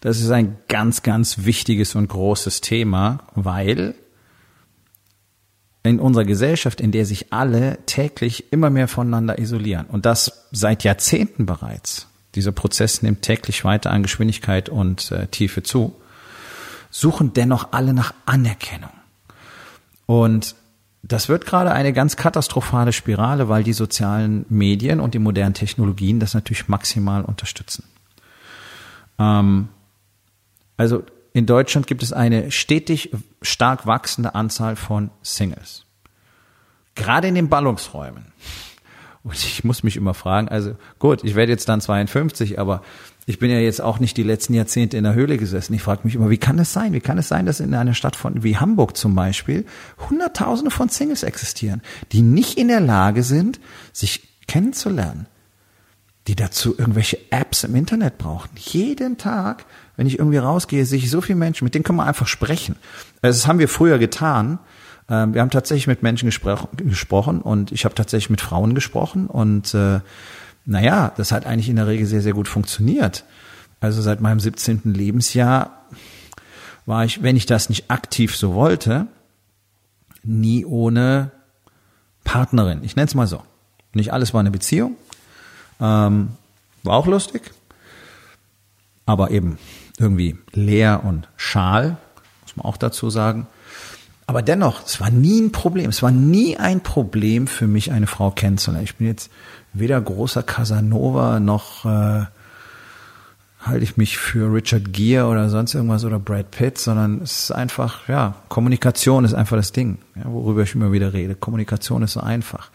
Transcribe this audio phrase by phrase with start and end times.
[0.00, 3.94] Das ist ein ganz, ganz wichtiges und großes Thema, weil
[5.82, 10.84] in unserer Gesellschaft, in der sich alle täglich immer mehr voneinander isolieren und das seit
[10.84, 15.94] Jahrzehnten bereits, dieser Prozess nimmt täglich weiter an Geschwindigkeit und äh, Tiefe zu,
[16.90, 18.90] suchen dennoch alle nach Anerkennung.
[20.06, 20.54] Und
[21.02, 26.20] das wird gerade eine ganz katastrophale Spirale, weil die sozialen Medien und die modernen Technologien
[26.20, 27.84] das natürlich maximal unterstützen.
[29.18, 29.68] Ähm,
[30.80, 31.02] also
[31.34, 33.10] in Deutschland gibt es eine stetig
[33.42, 35.84] stark wachsende Anzahl von Singles.
[36.94, 38.32] Gerade in den Ballungsräumen.
[39.22, 42.80] Und ich muss mich immer fragen, also gut, ich werde jetzt dann 52, aber
[43.26, 45.74] ich bin ja jetzt auch nicht die letzten Jahrzehnte in der Höhle gesessen.
[45.74, 46.94] Ich frage mich immer, wie kann es sein?
[46.94, 49.66] Wie kann es sein, dass in einer Stadt von, wie Hamburg zum Beispiel,
[50.08, 53.60] Hunderttausende von Singles existieren, die nicht in der Lage sind,
[53.92, 55.26] sich kennenzulernen,
[56.28, 58.50] die dazu irgendwelche Apps im Internet brauchen.
[58.56, 59.64] Jeden Tag
[60.00, 62.76] wenn ich irgendwie rausgehe, sehe ich so viele Menschen, mit denen kann man einfach sprechen.
[63.20, 64.58] Also das haben wir früher getan.
[65.10, 69.74] Ähm, wir haben tatsächlich mit Menschen gesprochen und ich habe tatsächlich mit Frauen gesprochen und
[69.74, 70.00] äh,
[70.64, 73.26] naja, das hat eigentlich in der Regel sehr, sehr gut funktioniert.
[73.80, 74.80] Also seit meinem 17.
[74.94, 75.84] Lebensjahr
[76.86, 79.06] war ich, wenn ich das nicht aktiv so wollte,
[80.22, 81.30] nie ohne
[82.24, 82.84] Partnerin.
[82.84, 83.42] Ich nenne es mal so.
[83.92, 84.96] Nicht alles war eine Beziehung.
[85.80, 86.30] Ähm,
[86.82, 87.50] war auch lustig.
[89.06, 89.58] Aber eben
[89.98, 91.96] irgendwie leer und schal,
[92.42, 93.46] muss man auch dazu sagen.
[94.26, 95.90] Aber dennoch, es war nie ein Problem.
[95.90, 98.84] Es war nie ein Problem für mich, eine Frau kennenzulernen.
[98.84, 99.30] Ich bin jetzt
[99.72, 102.26] weder großer Casanova noch äh,
[103.62, 107.52] halte ich mich für Richard Gere oder sonst irgendwas oder Brad Pitt, sondern es ist
[107.52, 111.34] einfach, ja, Kommunikation ist einfach das Ding, ja, worüber ich immer wieder rede.
[111.34, 112.70] Kommunikation ist so einfach.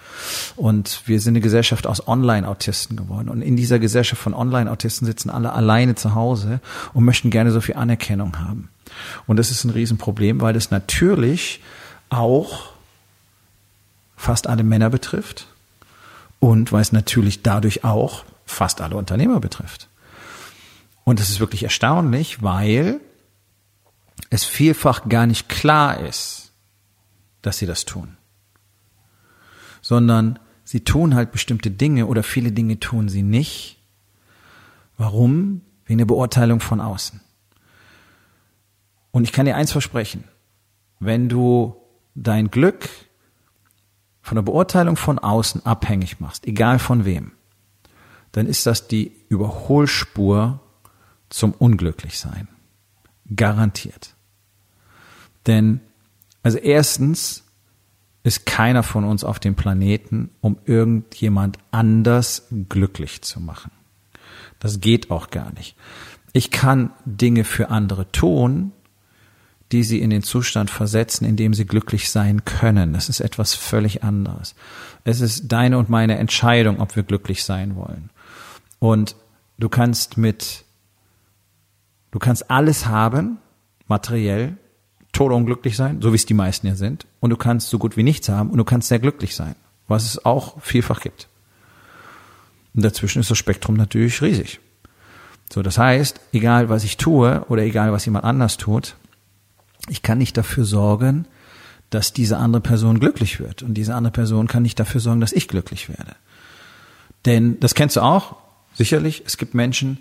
[0.55, 3.29] Und wir sind eine Gesellschaft aus Online-Autisten geworden.
[3.29, 6.59] Und in dieser Gesellschaft von Online-Autisten sitzen alle alleine zu Hause
[6.93, 8.69] und möchten gerne so viel Anerkennung haben.
[9.25, 11.61] Und das ist ein Riesenproblem, weil das natürlich
[12.09, 12.69] auch
[14.15, 15.47] fast alle Männer betrifft
[16.39, 19.89] und weil es natürlich dadurch auch fast alle Unternehmer betrifft.
[21.05, 22.99] Und das ist wirklich erstaunlich, weil
[24.31, 26.51] es vielfach gar nicht klar ist,
[27.41, 28.17] dass sie das tun.
[29.81, 33.77] Sondern sie tun halt bestimmte Dinge oder viele Dinge tun sie nicht.
[34.97, 35.61] Warum?
[35.85, 37.21] Wegen der Beurteilung von außen.
[39.11, 40.23] Und ich kann dir eins versprechen.
[40.99, 41.75] Wenn du
[42.15, 42.89] dein Glück
[44.23, 47.33] von der Beurteilung von außen abhängig machst, egal von wem,
[48.31, 50.64] dann ist das die Überholspur
[51.29, 52.47] zum Unglücklichsein.
[53.35, 54.15] Garantiert.
[55.47, 55.81] Denn,
[56.43, 57.43] also erstens
[58.23, 63.71] ist keiner von uns auf dem Planeten, um irgendjemand anders glücklich zu machen.
[64.59, 65.75] Das geht auch gar nicht.
[66.33, 68.71] Ich kann Dinge für andere tun,
[69.71, 72.93] die sie in den Zustand versetzen, in dem sie glücklich sein können.
[72.93, 74.55] Das ist etwas völlig anderes.
[75.03, 78.09] Es ist deine und meine Entscheidung, ob wir glücklich sein wollen.
[78.79, 79.15] Und
[79.57, 80.64] du kannst mit
[82.15, 83.39] Du kannst alles haben,
[83.89, 84.55] materiell,
[85.19, 88.03] unglücklich sein, so wie es die meisten ja sind, und du kannst so gut wie
[88.03, 89.55] nichts haben und du kannst sehr glücklich sein,
[89.89, 91.27] was es auch vielfach gibt.
[92.73, 94.61] Und dazwischen ist das Spektrum natürlich riesig.
[95.51, 98.95] So, das heißt, egal was ich tue oder egal was jemand anders tut,
[99.89, 101.27] ich kann nicht dafür sorgen,
[101.89, 103.61] dass diese andere Person glücklich wird.
[103.61, 106.15] Und diese andere Person kann nicht dafür sorgen, dass ich glücklich werde.
[107.25, 108.37] Denn das kennst du auch,
[108.73, 109.23] sicherlich.
[109.25, 109.97] Es gibt Menschen,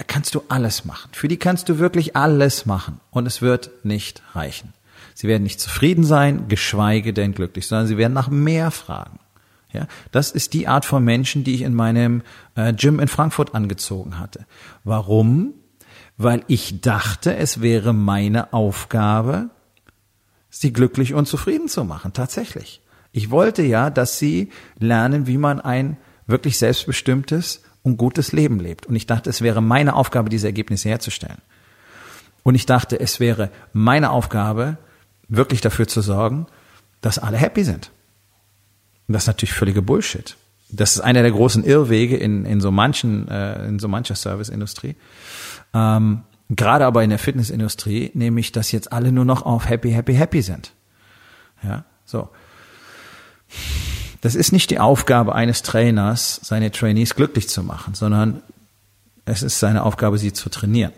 [0.00, 1.10] da kannst du alles machen.
[1.12, 3.00] Für die kannst du wirklich alles machen.
[3.10, 4.72] Und es wird nicht reichen.
[5.12, 9.18] Sie werden nicht zufrieden sein, geschweige denn glücklich, sondern sie werden nach mehr fragen.
[9.74, 12.22] Ja, das ist die Art von Menschen, die ich in meinem
[12.54, 14.46] äh, Gym in Frankfurt angezogen hatte.
[14.84, 15.52] Warum?
[16.16, 19.50] Weil ich dachte, es wäre meine Aufgabe,
[20.48, 22.14] sie glücklich und zufrieden zu machen.
[22.14, 22.80] Tatsächlich.
[23.12, 24.48] Ich wollte ja, dass sie
[24.78, 28.86] lernen, wie man ein wirklich selbstbestimmtes und gutes Leben lebt.
[28.86, 31.38] Und ich dachte, es wäre meine Aufgabe, diese Ergebnisse herzustellen.
[32.42, 34.78] Und ich dachte, es wäre meine Aufgabe,
[35.28, 36.46] wirklich dafür zu sorgen,
[37.00, 37.90] dass alle happy sind.
[39.08, 40.36] Und das ist natürlich völlige Bullshit.
[40.70, 44.96] das ist einer der großen Irrwege in, in so manchen, äh, in so mancher Serviceindustrie.
[45.74, 50.14] Ähm, gerade aber in der Fitnessindustrie, nämlich, dass jetzt alle nur noch auf happy, happy,
[50.14, 50.72] happy sind.
[51.62, 52.28] Ja, so.
[54.20, 58.42] Das ist nicht die Aufgabe eines Trainers, seine Trainees glücklich zu machen, sondern
[59.24, 60.92] es ist seine Aufgabe, sie zu trainieren.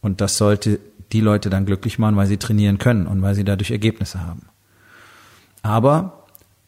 [0.00, 0.78] Und das sollte
[1.12, 4.42] die Leute dann glücklich machen, weil sie trainieren können und weil sie dadurch Ergebnisse haben.
[5.62, 6.24] Aber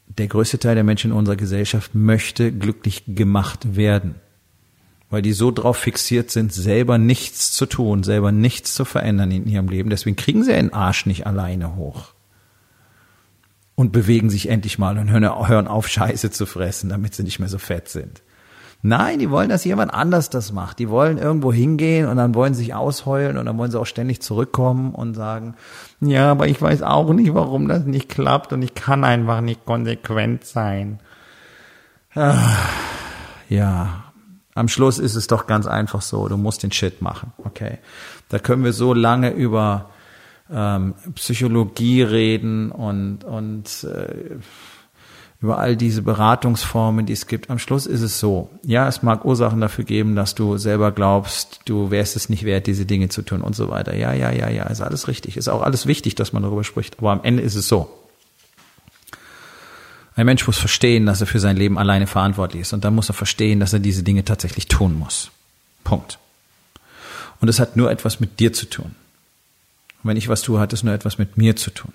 [0.07, 4.17] der größte Teil der Menschen in unserer Gesellschaft möchte glücklich gemacht werden,
[5.11, 9.47] weil die so drauf fixiert sind, selber nichts zu tun, selber nichts zu verändern in
[9.47, 9.91] ihrem Leben.
[9.91, 12.13] Deswegen kriegen sie den Arsch nicht alleine hoch
[13.79, 17.49] und bewegen sich endlich mal und hören auf, Scheiße zu fressen, damit sie nicht mehr
[17.49, 18.25] so fett sind.
[18.83, 20.81] Nein, die wollen, dass jemand anders das macht.
[20.81, 23.87] Die wollen irgendwo hingehen und dann wollen sie sich ausheulen und dann wollen sie auch
[23.87, 25.55] ständig zurückkommen und sagen,
[26.01, 29.65] ja, aber ich weiß auch nicht, warum das nicht klappt und ich kann einfach nicht
[29.65, 30.99] konsequent sein.
[32.17, 32.57] Ah,
[33.49, 34.07] ja,
[34.57, 37.79] am Schluss ist es doch ganz einfach so, du musst den Shit machen, okay?
[38.29, 39.91] Da können wir so lange über
[40.53, 44.37] ähm, Psychologie reden und, und äh,
[45.41, 47.49] über all diese Beratungsformen, die es gibt.
[47.49, 51.61] Am Schluss ist es so, ja, es mag Ursachen dafür geben, dass du selber glaubst,
[51.67, 53.95] du wärst es nicht wert, diese Dinge zu tun und so weiter.
[53.95, 55.37] Ja, ja, ja, ja, ist alles richtig.
[55.37, 56.99] Ist auch alles wichtig, dass man darüber spricht.
[56.99, 57.89] Aber am Ende ist es so.
[60.17, 62.73] Ein Mensch muss verstehen, dass er für sein Leben alleine verantwortlich ist.
[62.73, 65.31] Und dann muss er verstehen, dass er diese Dinge tatsächlich tun muss.
[65.85, 66.19] Punkt.
[67.41, 68.97] Und es hat nur etwas mit dir zu tun.
[70.03, 71.93] Und wenn ich was tue, hat es nur etwas mit mir zu tun.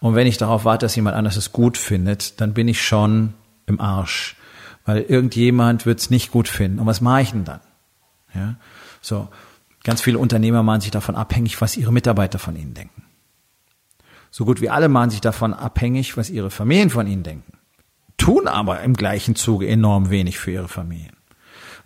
[0.00, 3.34] Und wenn ich darauf warte, dass jemand anders es gut findet, dann bin ich schon
[3.66, 4.36] im Arsch.
[4.86, 6.78] Weil irgendjemand wird es nicht gut finden.
[6.78, 7.60] Und was mache ich denn dann?
[8.34, 8.56] Ja,
[9.00, 9.28] so.
[9.82, 13.02] Ganz viele Unternehmer machen sich davon abhängig, was ihre Mitarbeiter von ihnen denken.
[14.30, 17.52] So gut wie alle machen sich davon abhängig, was ihre Familien von ihnen denken.
[18.16, 21.16] Tun aber im gleichen Zuge enorm wenig für ihre Familien.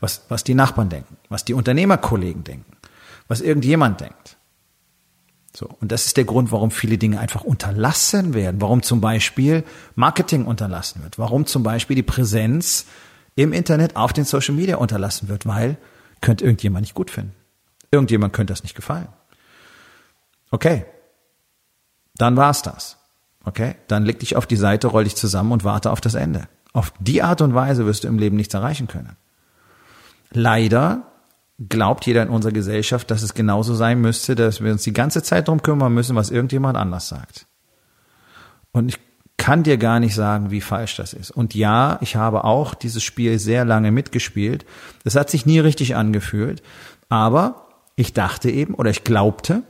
[0.01, 2.77] Was, was die Nachbarn denken, was die Unternehmerkollegen denken,
[3.29, 4.37] was irgendjemand denkt.
[5.57, 5.69] So.
[5.81, 8.61] Und das ist der Grund, warum viele Dinge einfach unterlassen werden.
[8.61, 9.65] Warum zum Beispiel
[9.95, 11.19] Marketing unterlassen wird.
[11.19, 12.87] Warum zum Beispiel die Präsenz
[13.37, 15.47] im Internet auf den Social Media unterlassen wird.
[15.47, 15.77] Weil
[16.21, 17.35] könnte irgendjemand nicht gut finden.
[17.93, 19.09] Irgendjemand könnte das nicht gefallen.
[20.51, 20.87] Okay.
[22.17, 22.97] Dann war's das.
[23.45, 23.77] Okay.
[23.87, 26.49] Dann leg dich auf die Seite, roll dich zusammen und warte auf das Ende.
[26.73, 29.17] Auf die Art und Weise wirst du im Leben nichts erreichen können.
[30.31, 31.14] Leider
[31.59, 35.23] glaubt jeder in unserer Gesellschaft, dass es genauso sein müsste, dass wir uns die ganze
[35.23, 37.47] Zeit drum kümmern müssen, was irgendjemand anders sagt.
[38.73, 38.99] Und ich
[39.37, 41.31] kann dir gar nicht sagen, wie falsch das ist.
[41.31, 44.65] Und ja, ich habe auch dieses Spiel sehr lange mitgespielt.
[45.05, 46.63] Das hat sich nie richtig angefühlt.
[47.09, 47.67] Aber
[47.97, 49.63] ich dachte eben oder ich glaubte,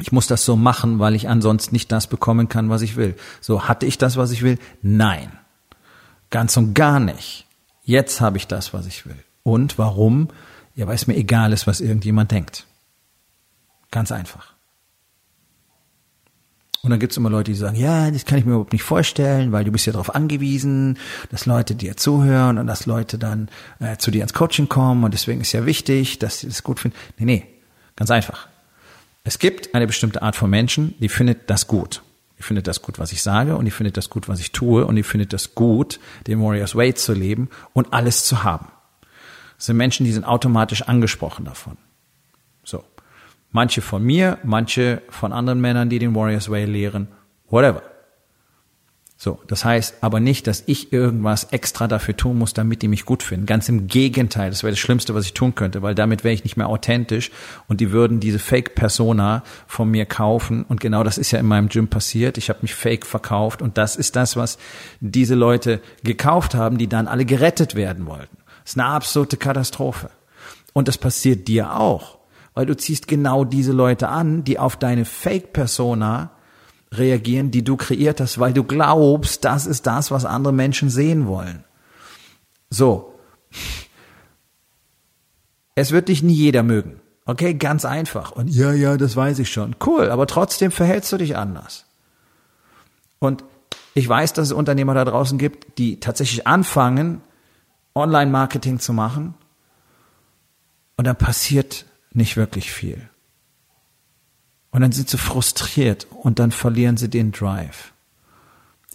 [0.00, 3.14] ich muss das so machen, weil ich ansonsten nicht das bekommen kann, was ich will.
[3.40, 4.58] So hatte ich das, was ich will?
[4.82, 5.32] Nein.
[6.30, 7.46] Ganz und gar nicht.
[7.82, 9.16] Jetzt habe ich das, was ich will.
[9.42, 10.28] Und warum?
[10.78, 12.64] Ja, weil es mir egal ist, was irgendjemand denkt.
[13.90, 14.54] Ganz einfach.
[16.82, 18.84] Und dann gibt es immer Leute, die sagen, ja, das kann ich mir überhaupt nicht
[18.84, 20.96] vorstellen, weil du bist ja darauf angewiesen,
[21.32, 23.48] dass Leute dir zuhören und dass Leute dann
[23.80, 26.78] äh, zu dir ins Coaching kommen und deswegen ist ja wichtig, dass sie das gut
[26.78, 26.96] finden.
[27.18, 27.46] Nee, nee,
[27.96, 28.46] ganz einfach.
[29.24, 32.02] Es gibt eine bestimmte Art von Menschen, die findet das gut.
[32.38, 34.86] Die findet das gut, was ich sage und die findet das gut, was ich tue
[34.86, 35.98] und die findet das gut,
[36.28, 38.68] den Warriors Way zu leben und alles zu haben.
[39.58, 41.76] Das sind Menschen, die sind automatisch angesprochen davon.
[42.64, 42.82] So.
[43.50, 47.08] Manche von mir, manche von anderen Männern, die den Warriors Way lehren,
[47.50, 47.82] whatever.
[49.20, 53.04] So, das heißt aber nicht, dass ich irgendwas extra dafür tun muss, damit die mich
[53.04, 53.46] gut finden.
[53.46, 56.44] Ganz im Gegenteil, das wäre das Schlimmste, was ich tun könnte, weil damit wäre ich
[56.44, 57.32] nicht mehr authentisch
[57.66, 61.68] und die würden diese Fake-Persona von mir kaufen und genau das ist ja in meinem
[61.68, 62.38] Gym passiert.
[62.38, 64.56] Ich habe mich fake verkauft und das ist das, was
[65.00, 68.37] diese Leute gekauft haben, die dann alle gerettet werden wollten.
[68.68, 70.10] Das ist eine absolute Katastrophe.
[70.74, 72.18] Und das passiert dir auch,
[72.52, 76.32] weil du ziehst genau diese Leute an, die auf deine Fake-Persona
[76.92, 81.26] reagieren, die du kreiert hast, weil du glaubst, das ist das, was andere Menschen sehen
[81.26, 81.64] wollen.
[82.68, 83.14] So.
[85.74, 87.00] Es wird dich nie jeder mögen.
[87.24, 88.32] Okay, ganz einfach.
[88.32, 89.76] Und ja, ja, das weiß ich schon.
[89.82, 91.86] Cool, aber trotzdem verhältst du dich anders.
[93.18, 93.44] Und
[93.94, 97.22] ich weiß, dass es Unternehmer da draußen gibt, die tatsächlich anfangen,
[97.98, 99.34] Online-Marketing zu machen
[100.96, 103.08] und dann passiert nicht wirklich viel.
[104.70, 107.92] Und dann sind sie frustriert und dann verlieren sie den Drive.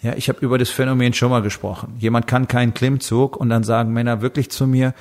[0.02, 1.96] Ja, ich habe über das Phänomen schon mal gesprochen.
[1.98, 4.94] Jemand kann keinen Klimmzug und dann sagen Männer wirklich zu mir,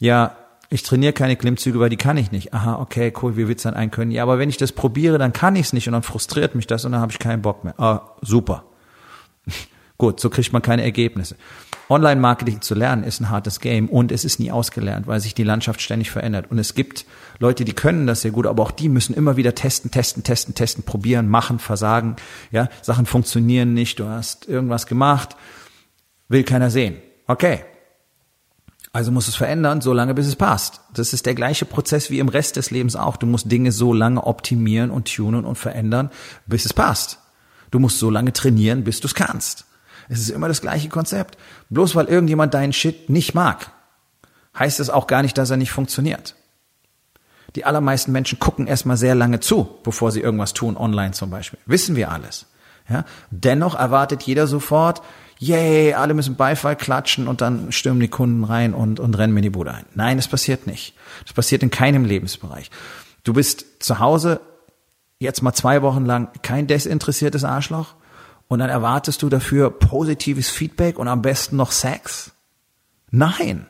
[0.00, 0.36] ja,
[0.70, 2.54] ich trainiere keine Klimmzüge, weil die kann ich nicht.
[2.54, 4.10] Aha, okay, cool, wie du dann einen können?
[4.10, 6.66] Ja, aber wenn ich das probiere, dann kann ich es nicht und dann frustriert mich
[6.66, 7.78] das und dann habe ich keinen Bock mehr.
[7.78, 8.64] Ah, super.
[10.04, 11.34] Gut, so kriegt man keine Ergebnisse.
[11.88, 15.44] Online-Marketing zu lernen ist ein hartes Game und es ist nie ausgelernt, weil sich die
[15.44, 16.50] Landschaft ständig verändert.
[16.50, 17.06] Und es gibt
[17.38, 20.54] Leute, die können das sehr gut, aber auch die müssen immer wieder testen, testen, testen,
[20.54, 22.16] testen, probieren, machen, versagen.
[22.50, 25.36] Ja, Sachen funktionieren nicht, du hast irgendwas gemacht,
[26.28, 26.96] will keiner sehen.
[27.26, 27.60] Okay.
[28.92, 30.82] Also muss es verändern, so lange bis es passt.
[30.92, 33.16] Das ist der gleiche Prozess wie im Rest des Lebens auch.
[33.16, 36.10] Du musst Dinge so lange optimieren und tunen und verändern,
[36.44, 37.20] bis es passt.
[37.70, 39.64] Du musst so lange trainieren, bis du es kannst.
[40.08, 41.38] Es ist immer das gleiche Konzept.
[41.70, 43.70] Bloß weil irgendjemand deinen Shit nicht mag,
[44.58, 46.34] heißt es auch gar nicht, dass er nicht funktioniert.
[47.54, 51.58] Die allermeisten Menschen gucken erstmal sehr lange zu, bevor sie irgendwas tun, online zum Beispiel.
[51.66, 52.46] Wissen wir alles.
[52.88, 53.04] Ja?
[53.30, 55.02] Dennoch erwartet jeder sofort,
[55.38, 59.42] yay, alle müssen Beifall klatschen und dann stürmen die Kunden rein und, und rennen mir
[59.42, 59.84] die Bude ein.
[59.94, 60.94] Nein, das passiert nicht.
[61.24, 62.70] Das passiert in keinem Lebensbereich.
[63.22, 64.40] Du bist zu Hause
[65.18, 67.94] jetzt mal zwei Wochen lang kein desinteressiertes Arschloch
[68.48, 72.32] und dann erwartest du dafür positives Feedback und am besten noch Sex?
[73.10, 73.66] Nein.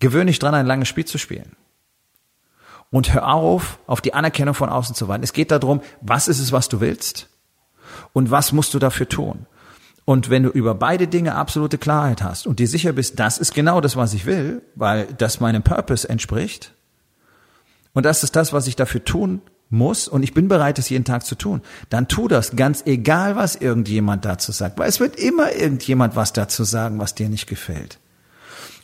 [0.00, 1.56] Gewöhn dich dran, ein langes Spiel zu spielen.
[2.90, 5.24] Und hör auf, auf die Anerkennung von außen zu warten.
[5.24, 7.28] Es geht darum, was ist es, was du willst?
[8.12, 9.46] Und was musst du dafür tun?
[10.04, 13.54] Und wenn du über beide Dinge absolute Klarheit hast und dir sicher bist, das ist
[13.54, 16.72] genau das, was ich will, weil das meinem Purpose entspricht,
[17.92, 21.04] und das ist das, was ich dafür tun muss und ich bin bereit, es jeden
[21.04, 25.16] Tag zu tun, dann tu das, ganz egal, was irgendjemand dazu sagt, weil es wird
[25.16, 27.98] immer irgendjemand was dazu sagen, was dir nicht gefällt.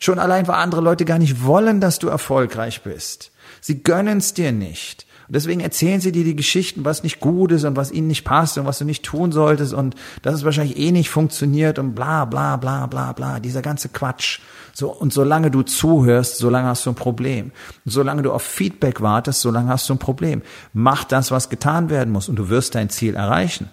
[0.00, 3.30] Schon allein, weil andere Leute gar nicht wollen, dass du erfolgreich bist.
[3.60, 5.06] Sie gönnen es dir nicht.
[5.32, 8.58] Deswegen erzählen sie dir die Geschichten, was nicht gut ist und was ihnen nicht passt
[8.58, 12.26] und was du nicht tun solltest und dass es wahrscheinlich eh nicht funktioniert und bla
[12.26, 13.40] bla bla bla bla.
[13.40, 14.40] Dieser ganze Quatsch.
[14.74, 17.50] So, und solange du zuhörst, solange hast du ein Problem.
[17.86, 20.42] Solange du auf Feedback wartest, solange hast du ein Problem.
[20.74, 23.70] Mach das, was getan werden muss und du wirst dein Ziel erreichen.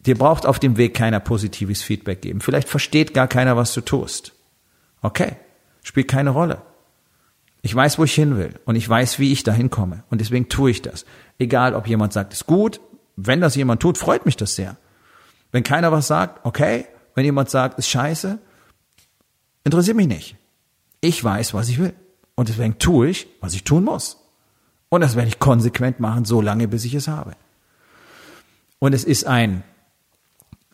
[0.00, 2.42] Dir braucht auf dem Weg keiner positives Feedback geben.
[2.42, 4.32] Vielleicht versteht gar keiner, was du tust.
[5.00, 5.36] Okay,
[5.82, 6.60] spielt keine Rolle.
[7.62, 10.48] Ich weiß, wo ich hin will und ich weiß, wie ich dahin komme und deswegen
[10.48, 11.04] tue ich das.
[11.38, 12.80] Egal, ob jemand sagt, ist gut.
[13.16, 14.76] Wenn das jemand tut, freut mich das sehr.
[15.52, 16.86] Wenn keiner was sagt, okay.
[17.14, 18.38] Wenn jemand sagt, ist scheiße,
[19.64, 20.36] interessiert mich nicht.
[21.00, 21.92] Ich weiß, was ich will
[22.34, 24.16] und deswegen tue ich, was ich tun muss.
[24.88, 27.32] Und das werde ich konsequent machen, so lange, bis ich es habe.
[28.78, 29.62] Und es ist ein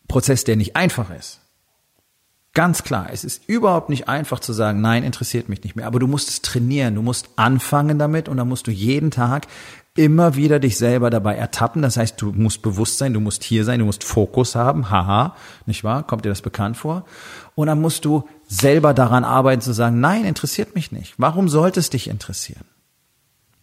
[0.09, 1.41] Prozess, der nicht einfach ist.
[2.57, 5.87] Ganz klar, es ist überhaupt nicht einfach zu sagen, nein, interessiert mich nicht mehr.
[5.87, 9.47] Aber du musst es trainieren, du musst anfangen damit und dann musst du jeden Tag
[9.95, 11.83] immer wieder dich selber dabei ertappen.
[11.83, 14.89] Das heißt, du musst bewusst sein, du musst hier sein, du musst Fokus haben.
[14.89, 15.37] Haha,
[15.67, 16.03] nicht wahr?
[16.03, 17.05] Kommt dir das bekannt vor?
[17.57, 21.13] Und dann musst du selber daran arbeiten zu sagen, nein, interessiert mich nicht.
[21.19, 22.65] Warum sollte es dich interessieren?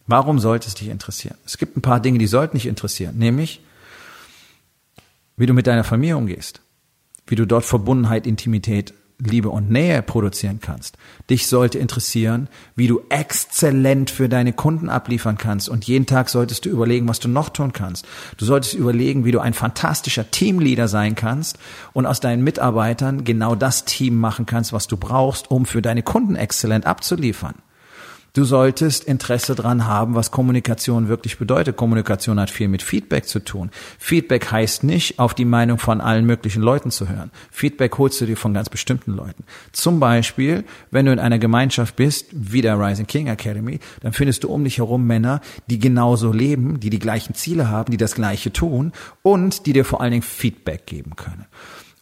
[0.06, 1.38] Warum sollte es dich interessieren?
[1.48, 3.64] Es gibt ein paar Dinge, die sollten dich interessieren, nämlich
[5.36, 6.62] wie du mit deiner Familie umgehst
[7.28, 10.98] wie du dort Verbundenheit, Intimität, Liebe und Nähe produzieren kannst.
[11.30, 16.66] Dich sollte interessieren, wie du exzellent für deine Kunden abliefern kannst und jeden Tag solltest
[16.66, 18.06] du überlegen, was du noch tun kannst.
[18.38, 21.58] Du solltest überlegen, wie du ein fantastischer Teamleader sein kannst
[21.94, 26.04] und aus deinen Mitarbeitern genau das Team machen kannst, was du brauchst, um für deine
[26.04, 27.56] Kunden exzellent abzuliefern.
[28.36, 31.78] Du solltest Interesse dran haben, was Kommunikation wirklich bedeutet.
[31.78, 33.70] Kommunikation hat viel mit Feedback zu tun.
[34.00, 37.30] Feedback heißt nicht, auf die Meinung von allen möglichen Leuten zu hören.
[37.52, 39.44] Feedback holst du dir von ganz bestimmten Leuten.
[39.72, 44.44] Zum Beispiel, wenn du in einer Gemeinschaft bist, wie der Rising King Academy, dann findest
[44.44, 48.16] du um dich herum Männer, die genauso leben, die die gleichen Ziele haben, die das
[48.16, 51.46] Gleiche tun und die dir vor allen Dingen Feedback geben können.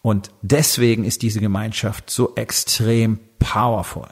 [0.02, 4.08] Und deswegen ist diese Gemeinschaft so extrem powerful.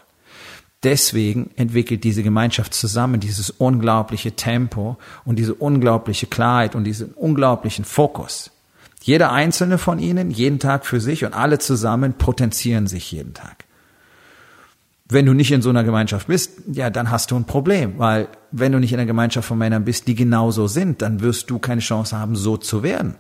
[0.83, 7.83] Deswegen entwickelt diese Gemeinschaft zusammen dieses unglaubliche Tempo und diese unglaubliche Klarheit und diesen unglaublichen
[7.83, 8.51] Fokus.
[9.01, 13.65] Jeder einzelne von ihnen, jeden Tag für sich und alle zusammen potenzieren sich jeden Tag.
[15.11, 18.27] Wenn du nicht in so einer Gemeinschaft bist, ja, dann hast du ein Problem, weil
[18.51, 21.59] wenn du nicht in einer Gemeinschaft von Männern bist, die genauso sind, dann wirst du
[21.59, 23.15] keine Chance haben, so zu werden.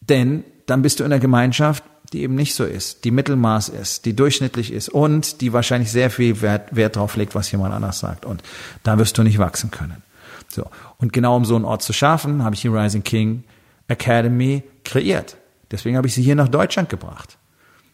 [0.00, 1.82] Denn dann bist du in einer Gemeinschaft,
[2.12, 6.10] die eben nicht so ist, die Mittelmaß ist, die durchschnittlich ist und die wahrscheinlich sehr
[6.10, 8.24] viel Wert, Wert drauf legt, was jemand anders sagt.
[8.24, 8.42] Und
[8.82, 10.02] da wirst du nicht wachsen können.
[10.48, 10.70] So.
[10.98, 13.44] Und genau um so einen Ort zu schaffen, habe ich die Rising King
[13.88, 15.36] Academy kreiert.
[15.70, 17.38] Deswegen habe ich sie hier nach Deutschland gebracht.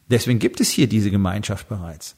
[0.09, 2.17] Deswegen gibt es hier diese Gemeinschaft bereits.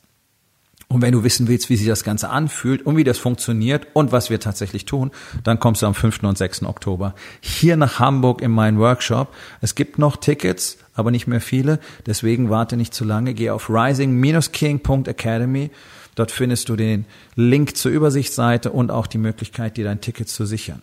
[0.94, 4.12] Und wenn du wissen willst, wie sich das Ganze anfühlt und wie das funktioniert und
[4.12, 5.10] was wir tatsächlich tun,
[5.42, 6.22] dann kommst du am 5.
[6.22, 6.62] und 6.
[6.62, 9.34] Oktober hier nach Hamburg in meinen Workshop.
[9.60, 11.80] Es gibt noch Tickets, aber nicht mehr viele.
[12.06, 13.34] Deswegen warte nicht zu lange.
[13.34, 15.72] Geh auf rising-king.academy.
[16.14, 20.46] Dort findest du den Link zur Übersichtsseite und auch die Möglichkeit, dir dein Ticket zu
[20.46, 20.80] sichern.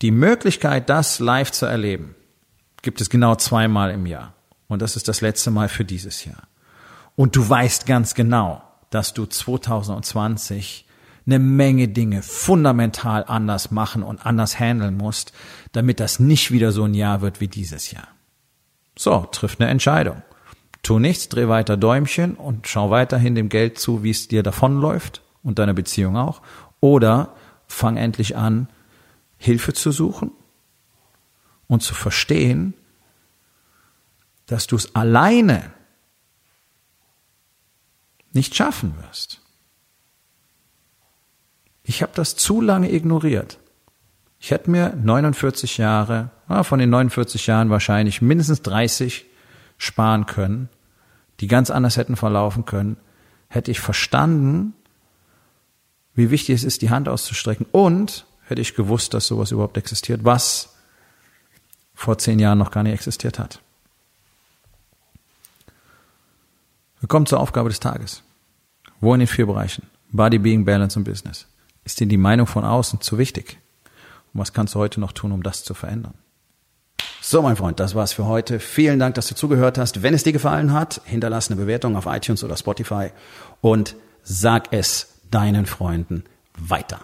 [0.00, 2.14] Die Möglichkeit, das live zu erleben,
[2.80, 4.32] gibt es genau zweimal im Jahr.
[4.66, 6.48] Und das ist das letzte Mal für dieses Jahr.
[7.20, 10.86] Und du weißt ganz genau, dass du 2020
[11.26, 15.34] eine Menge Dinge fundamental anders machen und anders handeln musst,
[15.72, 18.08] damit das nicht wieder so ein Jahr wird wie dieses Jahr.
[18.96, 20.22] So, triff eine Entscheidung.
[20.82, 25.20] Tu nichts, dreh weiter Däumchen und schau weiterhin dem Geld zu, wie es dir davonläuft
[25.42, 26.40] und deiner Beziehung auch.
[26.80, 27.34] Oder
[27.66, 28.66] fang endlich an,
[29.36, 30.32] Hilfe zu suchen
[31.68, 32.72] und zu verstehen,
[34.46, 35.70] dass du es alleine
[38.32, 39.40] nicht schaffen wirst.
[41.82, 43.58] Ich habe das zu lange ignoriert.
[44.38, 46.30] Ich hätte mir 49 Jahre,
[46.62, 49.26] von den 49 Jahren wahrscheinlich mindestens 30
[49.76, 50.68] sparen können,
[51.40, 52.96] die ganz anders hätten verlaufen können,
[53.48, 54.74] hätte ich verstanden,
[56.14, 60.24] wie wichtig es ist, die Hand auszustrecken und hätte ich gewusst, dass sowas überhaupt existiert,
[60.24, 60.74] was
[61.94, 63.60] vor zehn Jahren noch gar nicht existiert hat.
[67.00, 68.22] Wir kommen zur Aufgabe des Tages.
[69.00, 69.86] Wo in den vier Bereichen?
[70.12, 71.46] Body, Being, Balance und Business.
[71.84, 73.58] Ist dir die Meinung von außen zu wichtig?
[74.32, 76.14] Und was kannst du heute noch tun, um das zu verändern?
[77.22, 78.60] So, mein Freund, das war's für heute.
[78.60, 80.02] Vielen Dank, dass du zugehört hast.
[80.02, 83.10] Wenn es dir gefallen hat, hinterlass eine Bewertung auf iTunes oder Spotify
[83.60, 86.24] und sag es deinen Freunden
[86.58, 87.00] weiter.